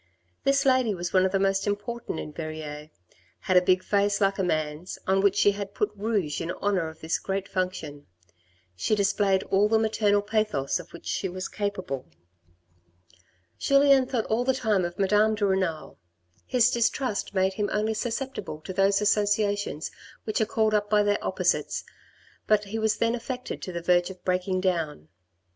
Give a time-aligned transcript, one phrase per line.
[0.43, 2.89] This lady was one of the most important in Verrieres,
[3.41, 6.89] had a big face like a man's, on which she had put rouge in honour
[6.89, 8.07] of this great function.
[8.75, 12.07] She displayed all the maternal pathos of which she was capable.
[13.59, 15.99] Julien thought all the time of Madame de Renal.
[16.47, 19.91] His distrust made him only susceptible to those associations
[20.23, 21.83] which are called up by their opposites,
[22.47, 25.09] but he was then affected to the verge of breaking down.